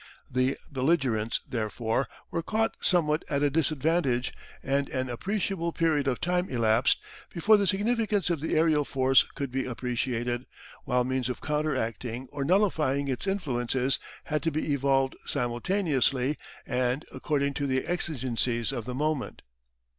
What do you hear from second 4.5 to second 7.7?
and an appreciable period of time elapsed before the